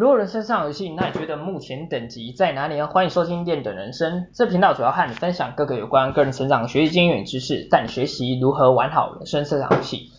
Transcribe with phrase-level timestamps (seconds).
[0.00, 2.86] 如果人生上游戏，那你觉得目前等级在哪里呢？
[2.86, 10.10] 欢迎收听练的人生，这频道主要和你分享各个有关个人成长、学习经验与知识，带你学习如何玩好人生这场游戏。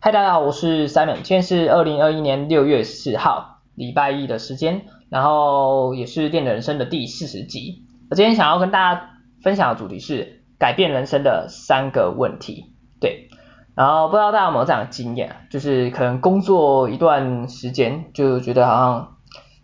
[0.00, 7.84] 嗨，大家好，我是 Simon，今天是二零二一年六月四号，礼拜一的时间，然后也是练的人生的第四十集。
[8.08, 9.10] 我今天想要跟大家
[9.42, 12.72] 分享的主题是改变人生的三个问题，
[13.02, 13.28] 对。
[13.74, 19.15] 然后不知道大家有没有这样的经验，就是可能工作一段时间就觉得好像。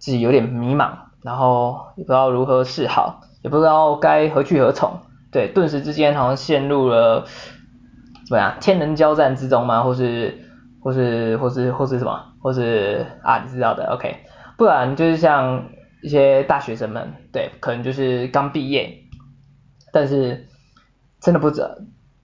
[0.02, 0.90] 自己有点迷茫，
[1.22, 4.98] 然后也不知道如何是好，也不知道该何去何从，
[5.30, 7.20] 对，顿时之间好像陷入了
[8.26, 9.84] 怎么样天人交战之中吗？
[9.84, 10.50] 或是
[10.82, 12.20] 或是或是或是什么？
[12.43, 14.24] 或是啊，你知道的，OK，
[14.58, 15.66] 不然就是像
[16.02, 19.04] 一些大学生们，对，可能就是刚毕业，
[19.93, 20.48] 但是
[21.21, 21.64] 真的不知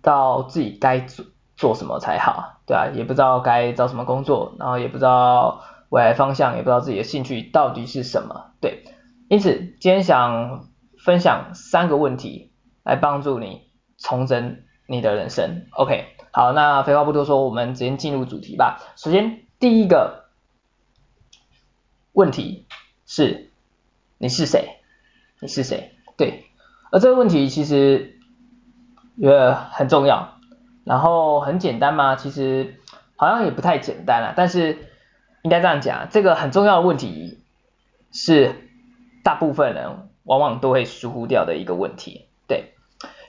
[0.02, 1.24] 道自己该做
[1.56, 5.60] 做什么才好，对啊，也不知道该找什么工作，然后也不知道。
[5.90, 8.84] 未来方向也不知道自己的兴趣到底是什么，对，
[9.28, 12.52] 因此今天想分享三个问题
[12.84, 15.66] 来帮助你重整你的人生。
[15.70, 18.82] OK，好，那废话不多说，我们直接进入主题吧。
[18.96, 20.26] 首先第一个
[22.12, 22.66] 问题
[23.06, 23.50] 是
[24.18, 24.80] 你是谁？
[25.40, 25.94] 你是谁？
[26.18, 26.44] 对，
[26.92, 28.18] 而这个问题其实
[29.16, 30.38] 也很重要，
[30.84, 32.14] 然后很简单吗？
[32.14, 32.78] 其实
[33.16, 34.84] 好像也不太简单啊，但是。
[35.48, 37.38] 应该这样讲，这个很重要的问题
[38.12, 38.54] 是
[39.24, 42.74] 大部分人往往都会疏忽掉的一个问题，对，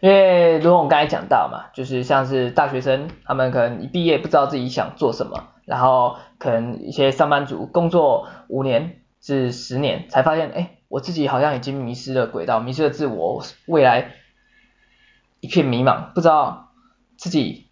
[0.02, 14.12] 因为如果我刚才讲到嘛，就是像是大学生，他们可能一毕业不知道自己想做什么，然后可能一些上班族工作五年至十年才发现，哎，我自己好像已经迷失了轨道，迷失了自我，未来
[15.40, 16.74] 一片迷茫，不知道
[17.16, 17.69] 自己。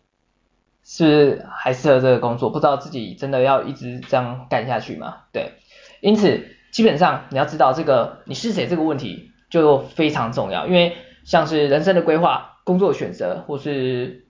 [0.90, 2.50] 是不是还适合这个工作？
[2.50, 5.24] 不知道自己真的要一直这样干下去吗？
[5.34, 5.52] 对，
[6.00, 14.28] 因此基本上你要知道这个你是谁这个问题就非常重要，因为像是人生的规划、工作选择，或是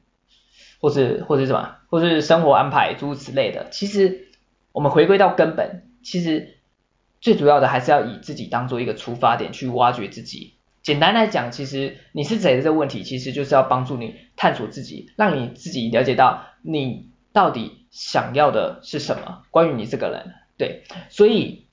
[0.81, 4.27] 或是或是什么，或是生活安排诸如此类的，其实
[4.71, 6.57] 我们回归到根本，其实
[7.21, 10.56] 最主要的还是要以自己当做一个出发点去挖掘自己。
[10.87, 20.33] 简单来讲，其实你是谁的这个问题，其实就是要帮助你探索自己，让你自己了解到你到底想要的是什么，关于你这个人。
[20.57, 21.67] 对，所以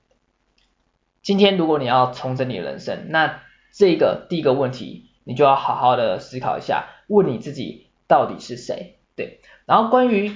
[1.21, 8.97] 今天如果你要重整你的人生，那这个第一个问题，你就要好好的思考一下，问你自己到底是谁。
[9.15, 10.33] 对，然后关于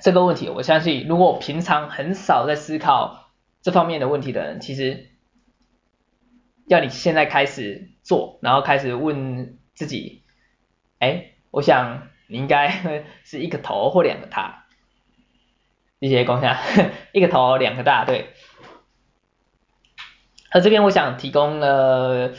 [0.00, 5.10] 这个问题，我相信如果平常很少在思考这方面的问题的人，其实。
[6.66, 10.22] 要你现在开始做，然后开始问自己，
[10.98, 14.66] 哎，我想你应该 是一个头或两个大，
[16.00, 16.58] 谢谢光夏，
[17.12, 18.30] 一个头两个大，对。
[20.52, 22.32] 那这边我想提供了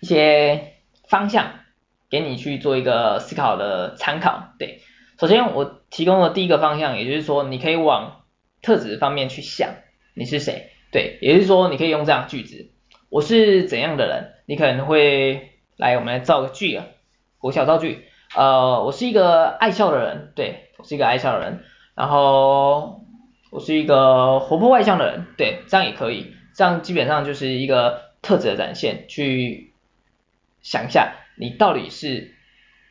[0.00, 0.74] 一些
[1.06, 1.60] 方向
[2.08, 4.82] 给你去做一个思考的参考，对。
[5.20, 8.24] 首先我提供的第一个方向，也就是说你可以往
[8.62, 9.74] 特质方面去想，
[10.14, 12.70] 你是谁，对，也就是说你可以用这样句子。
[13.10, 14.34] 我是怎样的人？
[14.46, 16.86] 你可能会来，我们来造个句啊，
[17.40, 18.04] 我小造句。
[18.36, 21.64] 呃，我是一个爱笑的人，对，我是一个爱笑的人。
[21.94, 23.06] 然后
[23.50, 26.34] 我是一个活泼外向的人，对，这样也可以。
[26.54, 29.06] 这样基本上就是一个特质的展现。
[29.08, 29.72] 去
[30.60, 32.34] 想一下，你到底是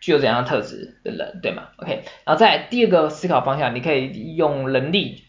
[0.01, 2.03] 具有怎样的特质的人，对吗？OK。
[2.25, 5.23] 然后再第二个思考方向，你可以用能力，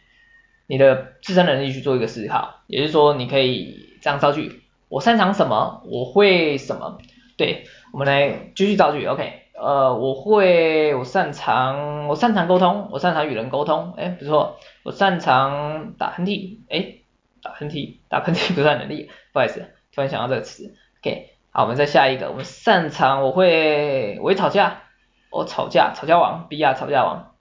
[0.67, 2.63] 你的自身能力去做一个思考。
[2.67, 4.63] 也就是说，你可以这样造句。
[4.89, 5.83] 我擅长什么？
[5.87, 6.99] 我会什么？
[7.37, 9.05] 对，我们来继续造句。
[9.07, 13.95] OK，呃，我会，我擅长，我擅长沟通，我擅长与人沟通。
[13.97, 16.59] 哎，不错，我擅长打喷嚏。
[16.69, 16.97] 哎，
[17.43, 19.61] 打喷嚏，打喷嚏 不算能力，不好意思，
[19.95, 20.75] 突然想到这个词。
[21.01, 24.83] OK，好，我们再下一个，我们擅长，我会，我会吵架，
[25.31, 27.35] 我吵架，吵架王，B R 吵架王。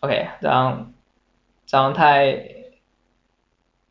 [0.00, 0.92] OK，这样，
[1.66, 2.59] 这样太。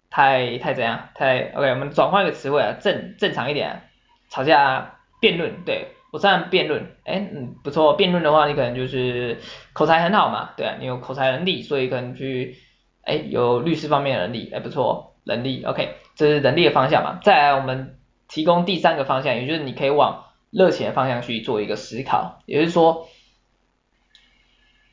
[0.10, 1.10] 太太怎样？
[1.16, 3.84] 太 OK，我们转换一个词汇啊，正正常一点，
[4.30, 9.38] 吵架辩论，对，我算辩论，哎，嗯，不错，辩论的话，你可能就是
[9.74, 12.58] 口才很好嘛，对啊，你有口才能力，所以可能去，
[13.04, 17.20] 哎，有律师方面的能力，哎，不错，能力，OK，这是能力的方向嘛。
[17.22, 23.08] 再来，我们提供第三个方向，也就是你可以往热情的方向去做一个思考，也就是说，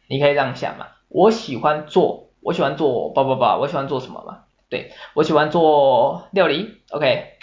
[0.08, 4.42] 你可以这样想嘛，我喜欢做，我喜欢做，叭叭叭，我喜欢做什么嘛？
[4.68, 7.34] 对，我喜欢做料理，OK，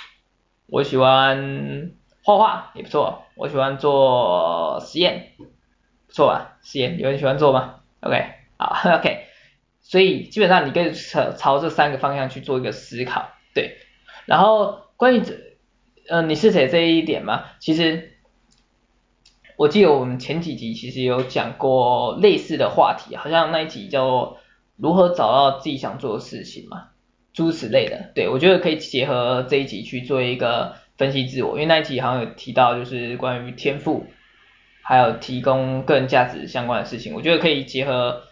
[0.68, 1.92] 我喜欢
[2.24, 6.58] 画画也不错，我喜欢做实验，不错吧？
[6.62, 8.26] 实验有人喜欢做吗？OK，
[8.58, 9.26] 好，OK，
[9.82, 13.78] 所以基本上你可以朝朝这三个方向去做一个思考，对。
[14.26, 15.34] 然后关于这，
[16.10, 17.46] 呃，你是谁这一点嘛？
[17.60, 18.18] 其实
[19.58, 24.38] 我记得我们前几集其实有讲过类似的话题，好像那一集叫
[24.76, 26.90] 如何找到自己想做的事情嘛，
[27.34, 28.12] 诸如此类的。
[28.16, 34.06] 对，我觉得可以结合这一集去做一个分析自我，因为那一集好像有提到就是关于天赋，
[34.82, 38.24] 还有提供个人价值相关的事情，我觉得可以结合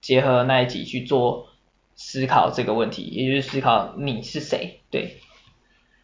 [0.00, 1.48] 结合那一集去做
[1.94, 5.16] 思考这个问题，也就是思考你是谁，对。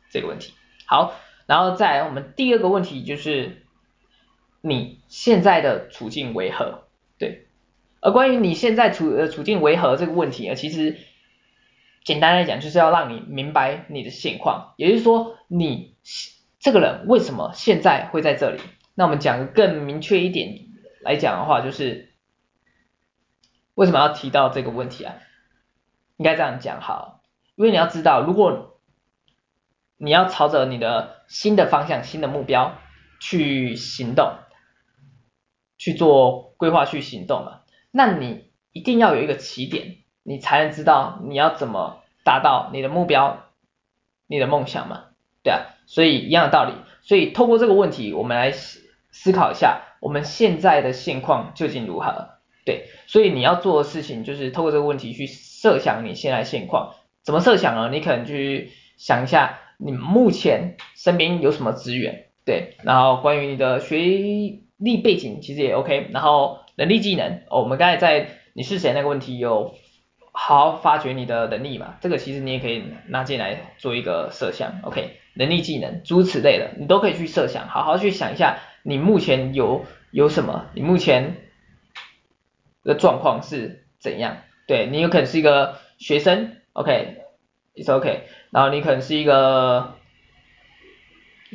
[0.08, 0.52] 这个问题
[0.86, 1.14] 好，
[1.46, 3.66] 然后再来我们第二个问题就是
[4.62, 6.84] 你现在的处境为何？
[7.18, 7.46] 对，
[8.00, 10.96] 而关于你现在处呃处境为何这个问题啊，其实
[12.06, 15.96] 简单来讲就是要让你明白你的现况，也就是说你
[16.60, 18.60] 这个人为什么现在会在这里？
[18.94, 20.68] 那我们讲更明确一点
[21.02, 22.14] 来讲的话，就是
[23.74, 25.16] 为什么要提到这个问题啊？
[26.16, 27.22] 应该这样讲好，
[27.56, 28.80] 因为你要知道如果
[29.96, 32.78] 你要朝着你的新的方向、新的目标
[33.18, 34.38] 去行动，
[35.76, 37.62] 去做规划、去行动嘛。
[37.90, 43.44] 那你一定要有一个起点，你才能知道你要怎么达到你的目标、
[44.26, 45.04] 你的梦想嘛。
[45.42, 46.72] 对啊，所以一样的道理。
[47.02, 52.30] 所以透过这个问题，我们来思考一下，我们现在的现况究竟如何？
[52.64, 56.94] 对，所以你要做的事情就是透过这个问题去设想你现在现况。
[57.22, 57.88] 怎么设想呢？
[57.90, 59.60] 你可能去想一下。
[59.78, 62.28] 你目前身边有什么资源？
[62.46, 69.74] 对，然后关于你的学历背景其实也 OK，然后能力技能，哦，我们刚才在你是谁那个问题有
[70.38, 71.94] 好好发掘你的能力嘛？
[72.02, 81.36] 这个其实你也可以拿进来做一个设想，OK，能力技能诸此类的，你都可以去设想，好好去想一下你目前有有什么，你目前
[82.84, 84.36] 的状况是怎样？
[84.66, 88.28] 对，你有可能是一个学生，OK，It's OK。
[88.50, 89.94] 然后你可能是一个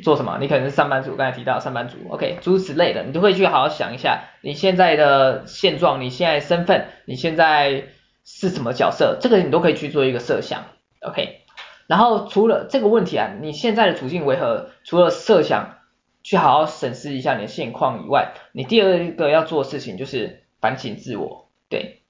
[0.02, 0.38] 做什么？
[0.40, 7.84] 你可能是上班族，刚才提到上班族，OK，诸此类的，你都会去好好想一下你现在的现状，你现在身份，你现在
[8.24, 10.64] 是什么角色，这个你都可以去做一个设想
[11.00, 11.42] ，OK。
[11.86, 14.70] 然后除了这个问题啊，你现在的处境为何？
[14.84, 15.78] 除了设想，
[16.22, 22.02] 去好好审视一下你的现况以外，你第二个要做的事情就是反省自我，对，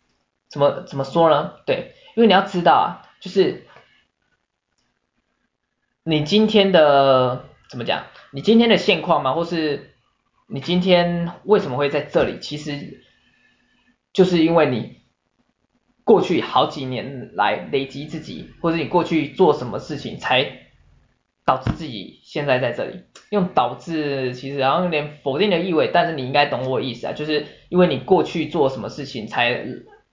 [0.48, 1.54] 怎么怎么说呢？
[1.66, 2.86] 对，因为你要知道啊，
[3.20, 3.66] 就是。
[6.04, 8.06] 你今天的怎么讲？
[8.32, 9.34] 你今天的现况吗？
[9.34, 9.94] 或是
[10.48, 12.40] 你今天为什么会在这里？
[12.40, 13.04] 其实
[14.12, 15.01] 就是因为你
[16.04, 20.44] 过去好几年来累积自己，或者你过去做什么事情，才
[21.44, 23.04] 导致自己现在在这里。
[23.31, 29.64] 用导致其实好像有点否定的意味，但是你应该懂我意思啊，就是因为你过去做什么事情，才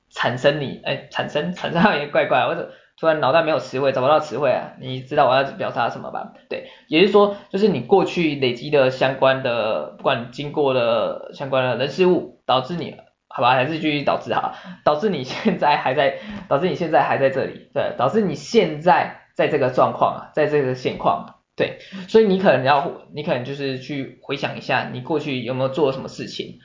[0.09, 2.71] 产生你哎，产生产生好像也怪怪，或者。
[2.99, 4.73] 突然脑袋没有词汇，找不到词汇啊！
[4.81, 6.33] 你知道我要表达什么吧？
[6.49, 12.97] 对，也就是说，就是你过去累积的相关的，不管经过的相关的人事物，导致你，
[13.29, 16.17] 好吧，还是继续导致哈，导致你现在还在，
[16.49, 26.59] 导致你现在还在这里，对，导致你现在在这个状况啊，在这个现况，对，所以你可能要，你可能就是去回想一下，你过去有没有做什么事情。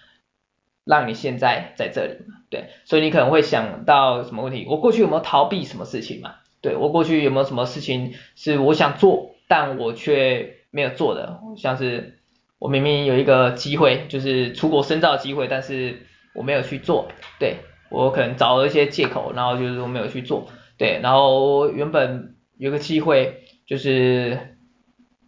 [0.87, 4.67] 让你现在在这里，对，所以你可能会想到什么问题？
[4.69, 6.35] 我过去有没有逃避什么事情嘛？
[6.61, 11.41] 对，我过去有没有什么事情是我想做，但我却没有做的？
[11.57, 12.19] 像是
[12.59, 17.59] 我明明有一个机会，就是出国深造的机会，但是我没有去做，对，
[17.91, 24.57] 我可能找了一些借口，然后就是我没有去做，对，然后原本有个机会就是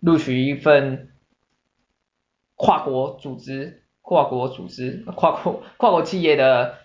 [0.01, 1.11] 录取一份
[2.55, 3.83] 跨国组织。
[4.09, 6.77] 跨国组织、跨国跨国企业的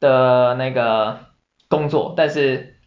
[0.00, 1.26] 的那个
[1.68, 2.80] 工作，但是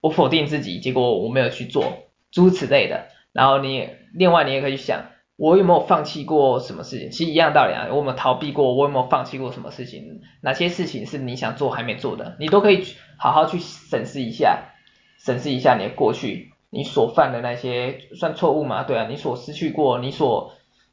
[0.00, 1.84] 我否定自己，结果我没有去做，
[2.30, 3.08] 诸如此类的。
[3.32, 5.10] 然后你另外你也可以想，
[5.40, 7.10] 我有没有放弃过什么事情？
[7.10, 8.74] 其实一样道理啊，我有没有逃避过？
[8.74, 10.20] 我有没有放弃过什么事情？
[10.42, 12.36] 哪些事情是你想做还没做的？
[12.38, 12.84] 你都可以
[13.16, 14.74] 好好去审视一下，
[15.18, 18.84] 审视一下你的过去，你所犯的那些算错误吗？
[18.84, 20.52] 对啊，你所失去过，你所。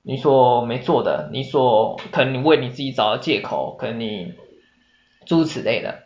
[0.09, 4.35] 你所没做的，你所可能你为你自己找的借口，可能你
[5.25, 6.03] 诸如此类的，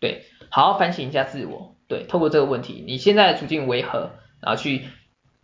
[0.00, 4.86] 对，好好反省一下自我，对，透过这个问题，你现在处境为何，然后去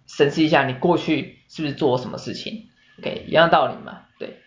[0.07, 4.41] 审视一下你过去是不是做什么事情，OK，一样道理嘛，对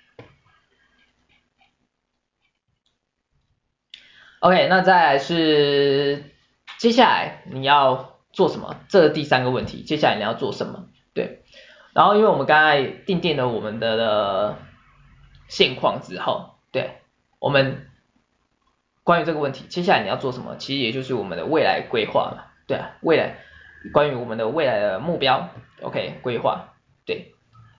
[4.40, 6.24] ，OK，那再来是
[6.78, 8.76] 接下来你要做什么？
[8.88, 10.88] 这第三个问题，接下来你要做什么？
[11.14, 11.44] 对。
[11.94, 14.58] 然后，因为我们刚才定定了我们的的
[15.50, 17.02] 现况之后，对，
[17.38, 17.90] 我们
[19.04, 20.56] 关于这个问题，接下来你要做什么？
[20.56, 23.40] 其实也就是我们的未来规划嘛，对啊，未来
[23.92, 25.50] 关于我们的未来的目标
[25.82, 26.71] ，OK，规划，
[27.06, 27.34] 对。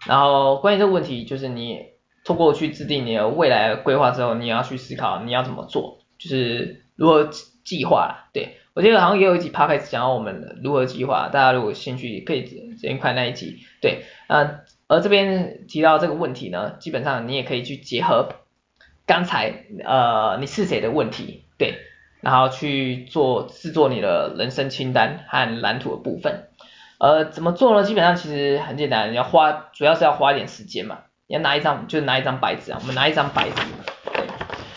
[0.07, 1.81] 然后关于这个问题，就是你
[2.25, 7.31] 通过去制定你的未来规划之后，你要去思考你要怎么做，就是如何
[7.65, 8.57] 计划，对。
[8.75, 14.05] 我记得好像也有一集 podcast 讲到我们如何计划，大家如果有兴趣可以直接看那一集，对。
[14.29, 18.31] 啊，而这边提到这个问题呢，基本上你也可以去结合
[19.07, 21.75] 刚才呃你是谁的问题，对，
[22.23, 26.49] 然后去做制作你的人生清单和蓝图的部分。
[27.03, 27.85] 呃，怎么做呢？
[27.85, 33.57] 基本上其实很简单，你要花主要是要花一点时间嘛，你要拿一张就拿一张白纸啊，我们拿一张白纸，
[34.15, 34.25] 对，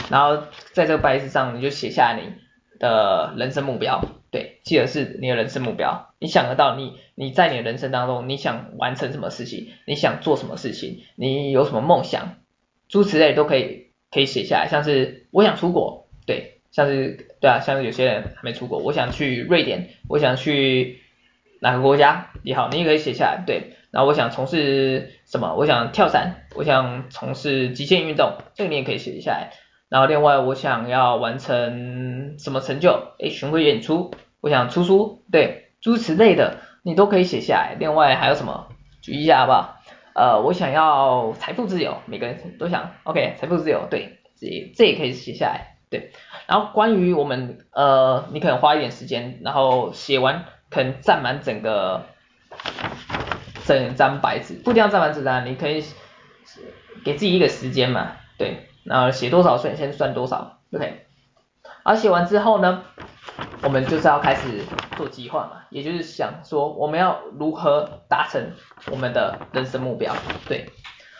[0.09, 2.33] 然后在这个白纸上你就写下你。
[2.77, 6.13] 的人生目标，对，记得是你的人生目标。
[6.19, 12.35] 你想得到你你在你的人生当中，你想完成什么事情，你想做什么事情，你有什么梦想，
[12.89, 14.67] 诸如此类都可以可以写下来。
[14.69, 20.99] 像是我想出国，对，像是对啊，像是有些人还没出国，我想去瑞典，我想去
[21.65, 23.73] 哪个国家也好，你也可以写下来，对。
[23.89, 29.49] 然后我想从事什么，我想跳伞，我想从事极限运动，这个你也可以写下来。
[29.89, 33.13] 然后另外我想要完成什么成就？
[33.17, 37.75] 诶，巡回演出，我想出书，对，诸如此类的你都可以写下来。
[37.79, 38.67] 另外还有什么？
[39.01, 39.81] 举一下好不好？
[40.13, 46.11] 呃，我想要财富自由，每个人都想，OK，财富自由，对，这这也可以写下来，对。
[46.45, 52.05] 然后关于我们呃，你可能花一点时间，然后写完可能占满整个
[53.65, 55.83] 整张白纸，不一定要占满整张，你可以
[57.03, 58.69] 给自己一个时间嘛，对。
[58.83, 61.05] 然后写多少算先算多少，OK。
[61.81, 62.83] 而写完之后呢，
[63.63, 64.63] 我们就是要开始
[64.95, 68.51] 做计划嘛，也就是想说我们要如何达成
[68.91, 70.15] 我们的人生目标，
[70.47, 70.69] 对。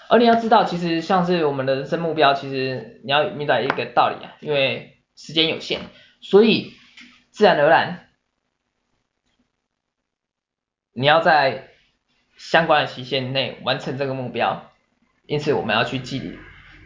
[0.08, 5.80] 而你要知道，其实像是我们的人生目标，其实你要明白一个道理啊，因为时间有限，
[6.22, 6.74] 所以
[7.32, 8.05] 自然而然
[10.98, 11.68] 你要在
[12.38, 14.72] 相关的期限内完成这个目标，
[15.28, 16.40] 因此我们要去记。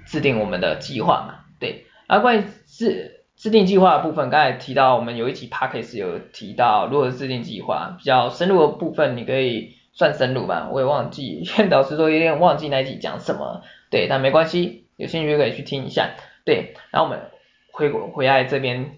[0.06, 1.86] 制定我们的计划嘛，对。
[2.08, 13.62] 而关于制制定计划的部分，刚才提到我们有一集 podcast 有提到如何制定计划，比较深入的部分你可以算深入吧，我也忘记，因 为老师说有点忘记那一集讲什么，
[13.92, 16.74] 对，但没关系，有兴趣可以去听一下，对。
[16.89, 17.30] 然后我们
[17.72, 18.98] 回回来这边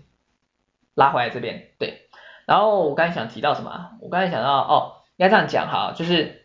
[0.95, 2.07] 拉回来这边，对。
[2.45, 3.97] 然后我刚才想提到什么？
[3.99, 6.39] 我刚才想到哦，应该这样讲哈，就是。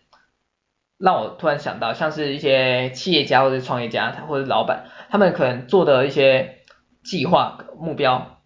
[0.99, 6.61] 让我突然想到，像是一些企业家或者创业家，或者老板，他们可能做的一些
[7.05, 8.41] 计划目标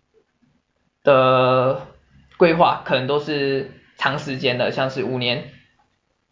[1.05, 1.87] 的
[2.37, 5.53] 规划，可能都是长时间的，像是五年、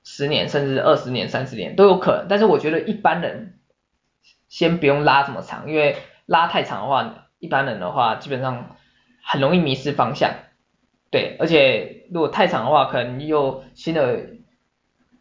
[0.02, 2.26] 十年，甚至二十年、三十年都有可能。
[2.28, 3.60] 但是我觉得一般人
[4.48, 8.76] 先不用拉这么长，因为拉太长的话，一般人的话基本上
[9.24, 10.32] 很容易迷失方向。
[11.10, 14.36] 对，而且如果太长的话，可能又新的。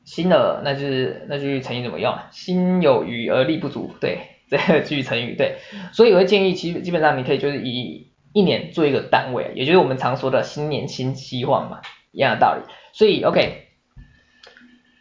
[0.10, 2.18] 新的，那就是那句成语怎么用？
[2.32, 5.58] 心有余而力不足，对，这句成语对。
[5.92, 11.82] 所以我会建议，其实基本上你可以就是以一年做一个单位，也就是我们常说的新年新希望嘛，
[12.14, 12.62] 一样的道理。
[12.94, 13.68] 所以 OK，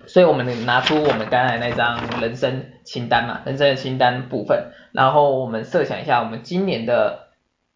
[0.09, 7.26] 所以我们拿出我们刚才那张人生清单嘛，人生的清单部分，然后我们设想一下我们今年的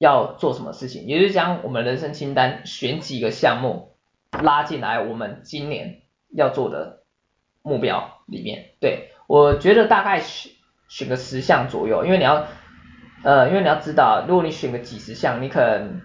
[0.00, 3.94] 要做什么事情，也就是将我们人生清单选几个项目
[4.42, 6.00] 拉进来，我们今年
[6.34, 6.98] 要做的。
[7.62, 10.50] 目标里面，对，我觉得大概选
[10.88, 12.46] 选个十项左右，因为你要，
[13.22, 16.00] 呃，因为你要知道，如果你选个几十项，你可能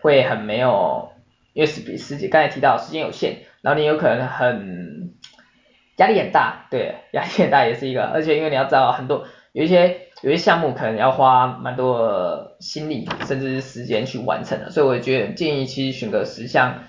[0.00, 1.10] 会很没有，
[1.54, 5.12] 因为是比时间刚才提到时间有限，然后你有可能很
[5.96, 16.84] 压力很大，对，压力很大也是一个，而且因为你要知道很多有一些有些项目可能要花蛮多心力甚至是时间去完成的，所以我觉得建议其实选个十项，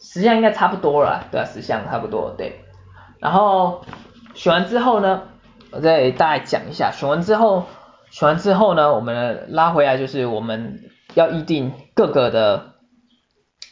[0.00, 2.60] 十项应该差不多了，对啊，十项差不多，对。
[3.20, 3.84] 然后
[4.34, 5.24] 选完之后呢，
[5.70, 7.66] 我再大概讲一下，选完之后，
[8.10, 12.74] 选完之后呢，我们拉回来就是我们要预定各个的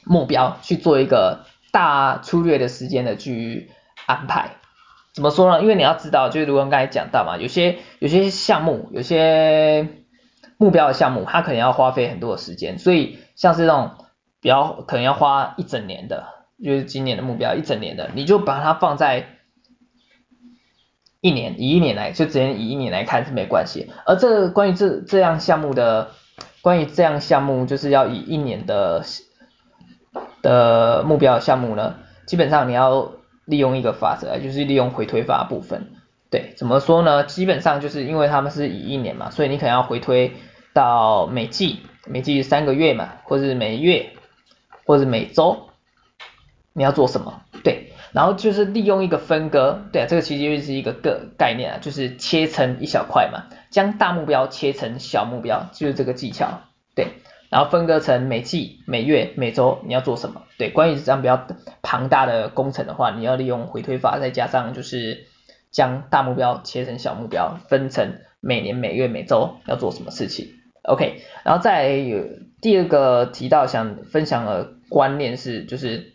[0.05, 3.71] 目标，去做一个大粗略的时间的去
[4.05, 4.56] 安排。
[5.17, 5.63] 怎么说呢？
[5.63, 9.89] 因为你要知道，就是如刚才讲到嘛，有些有些项目，有些
[10.59, 13.91] 目标的项目，它可能要花费很多的时间，所以像是那种
[14.41, 16.27] 比较可能要花一整年的，
[16.63, 19.31] 就是今年的目标一整年的，你就把它放在。
[21.23, 23.91] 一年以一年来，就直接以一年来看是没关系。
[24.05, 26.11] 而这关于这这样项目的，
[26.63, 29.03] 关于这样项目就是要以一年的
[30.43, 31.97] 的目标项目呢，
[32.27, 33.11] 基本上你要
[33.47, 35.93] 利用一个法则，就是利用回推法部分。
[36.29, 37.25] 对，怎么说呢？
[37.25, 40.35] 基本上就是因为他们是以一年嘛，所以你可能要回推
[40.75, 44.11] 到每季，每季三个月嘛，或是每月，
[44.85, 45.71] 或是每周，
[46.73, 47.43] 你要做什么？
[47.63, 56.63] 对，然后就是利用一个分割，对啊，这个其实就是一个个概念啊，就是切成一小块嘛，将大目标切成小目标，就是这个技巧，
[56.95, 57.07] 对。
[57.49, 60.43] 然后分割成每季、每月、每周你要做什么？
[60.59, 61.47] 对，关于这样比较
[61.81, 65.27] 庞大的工程的话，你要利用回推法，再加上就是
[65.71, 70.49] 将大目标切成小目标，分成每年、每月、每周要做什么事情。
[70.83, 72.25] OK，然后再有
[72.61, 76.15] 第二个提到想分享的观念是，就是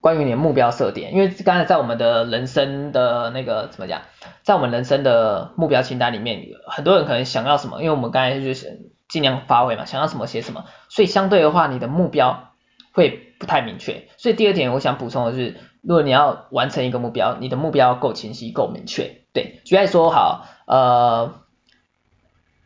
[0.00, 4.02] 关于你的目标设定，因为刚才在我们的人生的那个怎么讲，
[4.42, 7.82] 在我们人生的目标清单里面，很多人可能想要什么？
[7.82, 8.93] 因为我们刚才就是。
[9.14, 12.50] 尽量发挥嘛，想要什么写什么，所以相对的话，你的目标
[12.92, 14.08] 会不太明确。
[14.16, 19.20] 所以第二点，我想补充的是，如果你要完成一个目标，你的目标够清晰、够明确。
[19.32, 21.34] 对，举例说好，呃，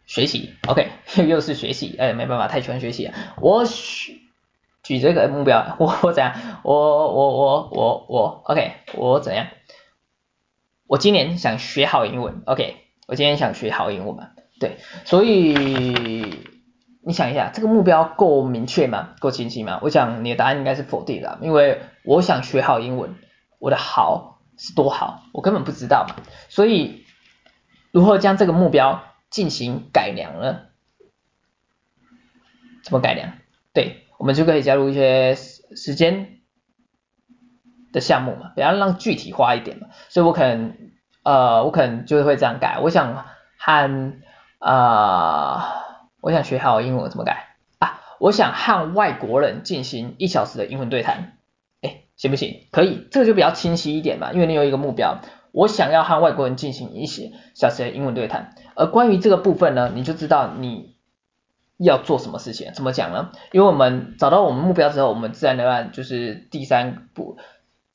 [0.06, 0.88] 学习，OK，
[1.28, 3.12] 又是学习，哎，没办法，太喜欢学习了。
[3.42, 4.22] 我举
[4.82, 6.34] 举这个目标，我 我怎样？
[6.62, 9.48] 我我我我我，OK，我怎样？
[10.86, 12.76] 我今年想学好英文，OK，
[13.06, 14.30] 我今年想学好英文嘛。
[14.60, 15.54] 对，所以
[17.00, 19.14] 你想一下，这个目标够明确吗？
[19.20, 19.78] 够清晰吗？
[19.82, 23.14] 我想你的答案应该是否定的，因为我想学好英文，
[23.58, 26.16] 我的好是多好，我根本不知道嘛。
[26.48, 27.04] 所以
[27.92, 30.62] 如何将这个目标进行改良呢？
[32.82, 33.32] 怎么改良？
[33.72, 36.40] 对，我们就可以加入一些时间
[37.92, 39.88] 的项目嘛，比较让具体化一点嘛。
[40.08, 40.74] 所以我可能
[41.22, 43.24] 呃，我可能就会这样改，我想
[43.58, 44.12] 和
[44.58, 45.86] 啊、
[46.20, 48.00] 我想学好英文怎么改啊？
[48.18, 51.36] 我想和外国人进行一小时的英文对谈，
[51.80, 52.66] 哎，行不行？
[52.72, 55.20] 可以，这个就比较清晰一点嘛，因为你有一个目标，
[55.52, 58.54] 我想要和外国人进行一些小时的英文对谈。
[58.74, 60.96] 而关于这个部分呢，你就知道你
[61.76, 63.30] 要做什么事情，怎么讲呢？
[63.52, 67.38] 因为我们找到我们目标之后，我们自然而然就是第三步，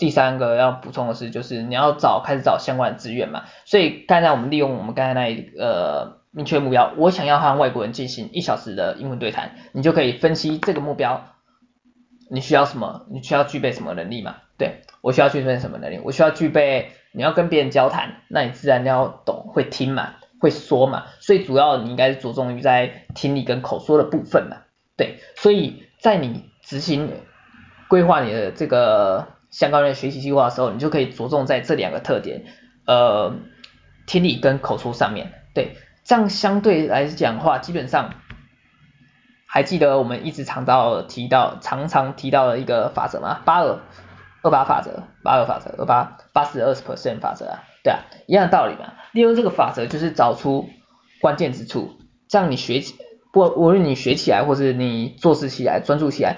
[0.03, 3.43] 第三个要补充的是，就是你要找开始找相关的资源嘛。
[3.63, 5.63] 所以刚才我们利用我们刚才那一个。
[5.63, 11.25] 呃明确目标，我想要和外国人进行一小时的英文对谈，你就可以分析这个目标，
[12.31, 13.05] 你需要什么？
[13.11, 14.37] 你需要具备什么能力嘛？
[14.57, 15.99] 对，我需要具备什么能力？
[16.03, 24.57] 我需要具备你要跟别人交谈，那你自然要懂会听嘛，会说嘛，所以主要你应该是着重于在听力跟口说的部分嘛。
[24.97, 27.11] 对，所以在你执行
[27.87, 32.43] 规划你的这个相关的学习计划的时候，你就可以着重在这两个特点，
[32.87, 33.35] 呃，
[34.07, 35.77] 听力跟口说上面，对。
[36.03, 38.15] 这样相对来讲的话，基本上
[39.45, 43.41] 还记得我们一直常到提到、常常提到的一个法则吗？
[43.45, 43.79] 八二
[44.41, 48.95] 二八法则，八二法则，二八八十二十 percent 法则啊，对啊，一样的道理嘛。
[49.13, 50.67] 利用这个法则就是找出
[51.21, 51.95] 关键之处，
[52.27, 52.95] 这样你学起，
[53.31, 56.35] 不无论你学起来，或是你做事起来、专注起来，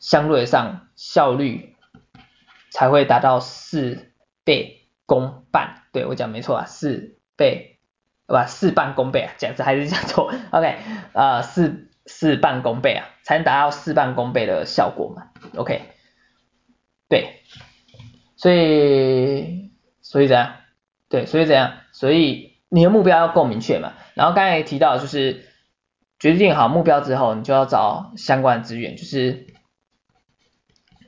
[0.00, 1.76] 相对上效率
[2.70, 4.12] 才会达到事
[4.44, 5.82] 倍功半。
[5.92, 7.76] 对，我讲没错啊，事倍。
[8.26, 8.44] 对吧？
[8.44, 10.30] 事半功倍啊，讲这还是讲错。
[10.52, 10.76] OK，
[11.14, 15.30] 呃，事事半功倍啊，才能达到事半功倍的效果嘛。
[15.56, 15.80] OK，
[17.08, 17.40] 对，
[18.36, 20.56] 所以所以怎样？
[21.08, 21.78] 对，所以怎样？
[21.92, 23.94] 所以你的目标要够明确嘛。
[24.12, 25.46] 然后刚才也提到，就是
[26.18, 29.46] 决定好目标之后，你就要找相关资源，就是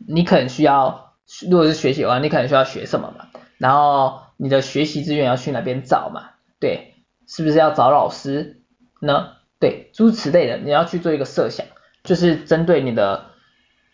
[0.09, 1.10] 你可能需要，
[1.49, 3.27] 如果是学习的话，你可能需要学什么嘛？
[3.59, 6.31] 然后你的学习资源要去哪边找嘛？
[6.59, 6.95] 对。
[7.33, 8.65] 是不是要找老师
[9.01, 9.35] 呢？
[9.61, 11.65] 对，诸如此类的，你要去做一个设想，
[12.03, 13.27] 就是针对你的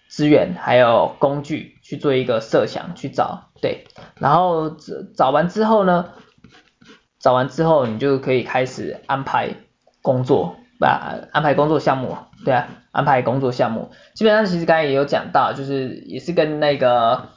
[0.09, 6.13] 资源还有工具去做一个设想去找，对，然后找找完之后呢，
[7.19, 9.55] 找完之后你就可以开始安排
[10.01, 17.29] 工作，把安排工作项目，对啊，安排工作项目，基本上其实刚才也有讲到，就是也是跟那个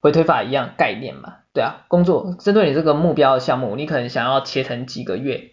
[0.00, 1.36] 回推法一样概念嘛。
[1.52, 5.50] 对啊，工作针对你这个目标的项目，你可能想要切成几个月，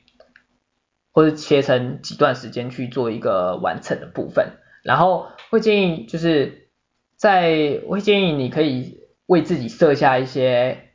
[1.11, 4.51] 或者切成几段时间去做一个完成的部分。
[4.83, 6.69] 然后会建议就是
[7.15, 10.91] 在，会建议你可以为自己设下一些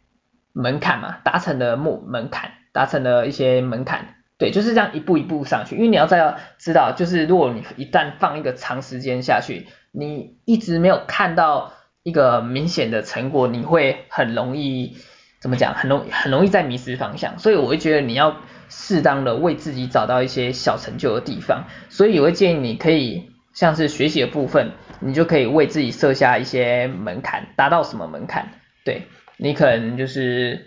[0.53, 4.15] 门槛嘛，达成的目门槛，达成的一些门槛。
[4.43, 5.77] 对，就是这样一步一步上去。
[5.77, 11.73] 因为你要再要知道，就是如果你一旦放一个长时间下去，你一直没有看到。
[12.05, 14.97] 一个明显的成果，你会很容易
[15.41, 15.73] 怎么讲？
[15.73, 28.49] 很容很容易再迷失方向，所以我会觉得你要适当的为自己找到一些小成就的地方，所以我会建议你可以像是学习的部分，你就可以为自己设下一些门槛，达到什么门槛？
[28.85, 29.03] 对，
[29.37, 30.67] 你可能就是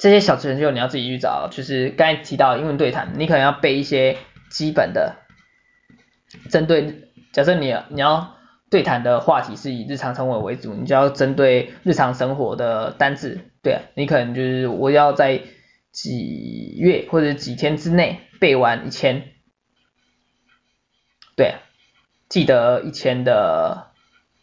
[0.00, 4.16] 这些小成就你要自己去找，就是刚才提到英文对谈，你可能要背一些
[4.48, 5.16] 基本的，
[6.48, 8.34] 针对假设你你要
[8.70, 15.42] 对谈的话题是以日常生活为主，你就要针对日常生活的单字，对啊，你可能就是我要在
[15.92, 19.28] 几月或者几天之内背完一千，
[21.36, 21.58] 对啊，
[22.30, 23.90] 记得一千的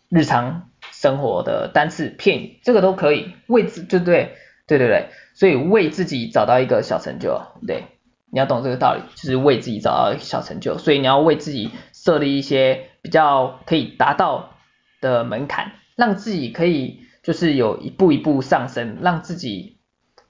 [0.08, 4.36] 日常生活的单词片语，这个都可以，位置就对，
[4.67, 7.86] 对对对，所以为自己找到一个小成就，对，
[8.32, 14.51] 你要懂这个道理，就是为自己找到一个小成就，所以你要为自己设立一些比较可以达到
[14.99, 19.80] 的门槛，让自己可以就是有一步一步上升，让自己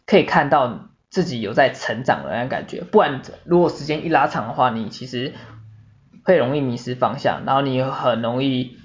[0.05, 5.33] 可以看到自己有在成长的那感觉，不然如果时间一拉长的话，你其实
[6.23, 8.77] 会容易迷失方向，然后你很容易。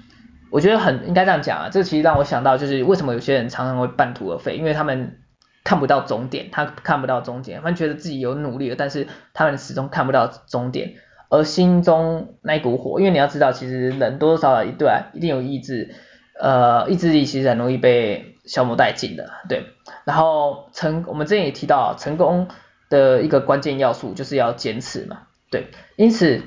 [0.51, 5.22] 我觉得很应该这样讲啊，这其实让我想到就是为什么有些人常常会半途而废，因为他们
[5.63, 10.95] 看不到终点，他看不到终点，他们觉得自己有努力了，但是他们始终看不到终点，
[11.29, 15.95] 而心中那一股火，因为你要知道，其实人多多少少一对，一定有意志，
[16.39, 19.65] 呃，意志力其实很容易被消磨殆尽的，对。
[20.03, 22.49] 然后成，我们之前也提到，成功
[22.89, 25.67] 的一个关键要素就是要坚持嘛，对。
[25.95, 26.43] 因此，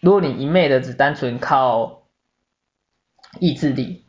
[0.00, 2.02] 如果你一昧的只单纯靠
[3.40, 4.04] 意志力，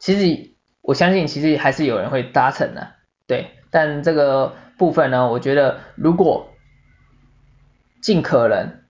[0.00, 0.51] 其实
[0.82, 2.88] 我相信，其实还是有人会达成的，
[3.26, 3.52] 对。
[3.70, 6.50] 但这个部分呢，我觉得如果
[8.02, 8.82] 尽可能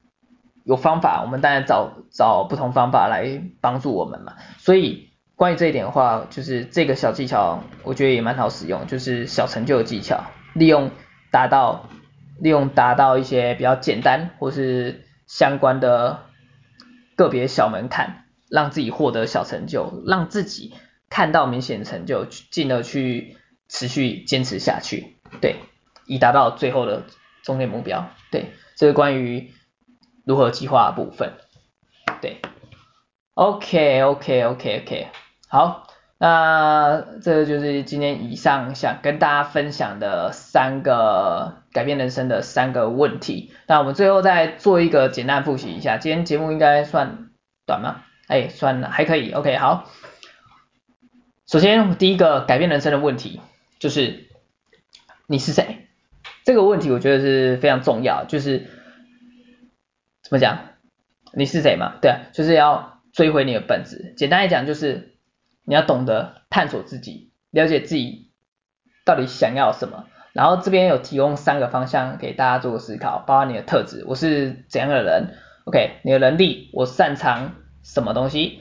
[0.65, 4.35] 有方法，我们当然找找不同方法来帮助我们嘛。
[4.59, 10.25] 所以关于这一点的话，就是这个小技巧，我觉得也蛮好使用，就是小成就的技巧，
[10.55, 10.91] 利用
[11.31, 11.89] 达到
[12.41, 16.21] 利用达到一些比较简单或是相关的
[17.15, 18.19] 个别小门槛。
[18.51, 20.75] 让自己获得小成就，让自己
[21.13, 23.37] 看到明显成就，进而去
[23.69, 25.57] 持续坚持下去，对，
[26.07, 27.03] 以达到最后的
[27.43, 28.47] 终点目标，对，
[28.77, 29.53] 这是关于
[30.25, 31.35] 如何计划部分，
[32.23, 32.41] 对
[33.35, 35.09] ，OK OK OK OK，
[35.49, 47.29] 好，那这就是今天以上想跟大家分享的三个改变人生的三个问题，那我们最后再做一个简单复习一下，今天节目应该算
[47.67, 48.01] 短吗？
[48.29, 49.85] 哎，算了，还可以，OK，好。
[51.53, 53.43] 首先，第一个改变人生的问题
[53.79, 54.25] 就是
[55.27, 55.87] 你是谁？
[56.45, 58.71] 这个问题我觉得是非常重要，就是
[60.23, 60.61] 怎么讲？
[61.35, 61.97] 你是谁嘛？
[62.01, 64.15] 对啊，就是要追回你的本质。
[64.17, 65.13] 简单来讲，就是
[65.67, 68.31] 你要懂得探索自己，了解自己
[69.05, 70.07] 到底想要什么。
[70.33, 75.35] 然后这边有提供三个方向给大家做个思考，包括你的特质，我是怎样的人
[75.67, 77.57] ？OK，你的能力，我擅长。
[77.83, 78.61] 什么东西？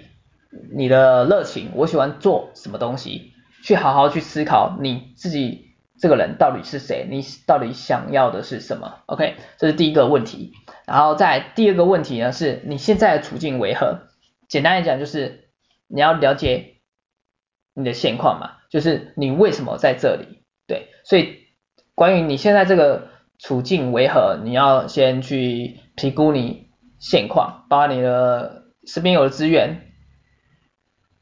[0.74, 3.34] 你的热情，我喜欢做什么东西？
[3.64, 7.08] 去好好去思考你自己这个人到底是谁？
[7.10, 10.52] 你到底想要的是什么？OK，这是第一个问题。
[10.86, 14.08] 然后再第二个问题呢，是你现在的处境为何？
[14.50, 15.50] 简单来讲就是
[15.88, 16.82] 你要了解
[17.74, 20.44] 你的现况嘛，就是你为什么在这里？
[20.68, 21.38] 对，所以
[21.96, 23.10] 关于你现在这个
[23.40, 28.60] 处境为何，你要先去评估你现况，包括你的。
[28.84, 29.91] 身边有的资源、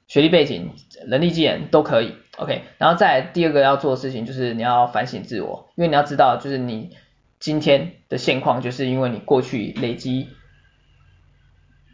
[0.10, 0.74] 学历背景、
[1.08, 2.63] 能力技能都可以，OK。
[2.80, 6.98] 然后再来第二个要做的事情就是你要反省自我，因为你要知道，就是你
[7.39, 10.30] 今天的现况，就是因为你过去累积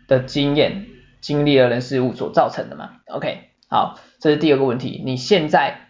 [0.08, 0.88] 的经验、
[1.20, 3.50] 经历了人事物所造成的嘛，OK。
[3.68, 5.90] 好，这是第二个问题，你现在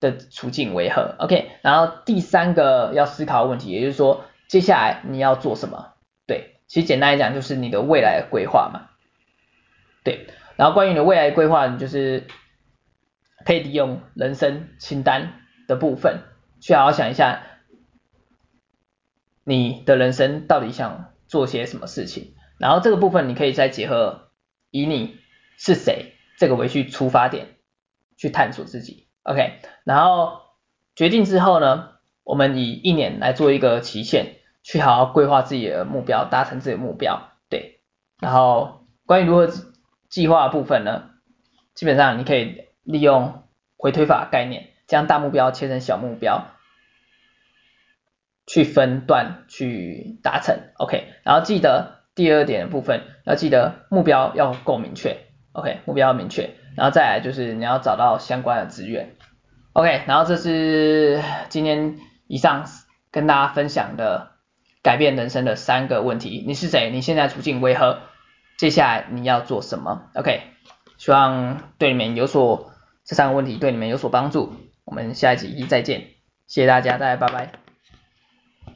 [0.00, 1.50] 的处境为何？OK。
[1.60, 5.92] 然后第三个要思考的问题，也就是说，接下来你要做什么？
[6.26, 8.88] 对，其实简单来讲，就是你的未来的规划嘛。
[10.04, 12.26] 对，然后关于你的未来规划，你就是
[13.44, 16.20] 可以利用人生清单的部分，
[16.60, 17.42] 去好好想一下，
[19.44, 22.34] 你的人生到底想做些什么事情。
[22.58, 24.28] 然后这个部分你可以再结合
[24.70, 25.18] 以你
[25.56, 27.56] 是谁这个为去出发点，
[28.16, 29.08] 去探索自己。
[29.22, 30.42] OK，然后
[30.94, 31.92] 决定之后呢，
[32.24, 37.30] 我们以一年来做一个期限，去好好规划自己的目标，达成自己的目标。
[37.48, 37.80] 对，
[38.20, 39.48] 然后关于如何。
[40.12, 41.04] 计划部分呢，
[41.72, 43.44] 基本上你可以利用
[43.78, 46.48] 回推法概念，将大目标切成小目标，
[48.46, 51.06] 去分段去达成，OK。
[51.22, 55.16] 然后记得第二点的部分，要记得目标要够明确
[55.52, 56.50] ，OK，目标要明确。
[56.76, 59.16] 然后再来就是你要找到相关的资源
[59.72, 60.02] ，OK。
[60.06, 61.96] 然后这是今天
[62.26, 62.66] 以上
[63.10, 64.32] 跟大家分享的
[64.82, 66.90] 改变人生的三个问题，你是谁？
[66.90, 68.00] 你现在处境为何？
[68.62, 70.40] 接下来你要做什么？OK，
[70.96, 72.70] 希望对你们有所，
[73.04, 74.54] 这三个问题对你们有所帮助。
[74.84, 76.02] 我们下一集再见，
[76.46, 77.61] 谢谢大家，大家拜拜。